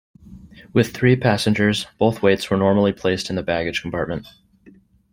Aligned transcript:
With 0.73 0.95
three 0.95 1.15
passengers, 1.15 1.85
both 1.99 2.23
weights 2.23 2.49
were 2.49 2.57
normally 2.57 2.91
placed 2.91 3.29
in 3.29 3.35
the 3.35 3.43
baggage 3.43 3.83
compartment. 3.83 4.25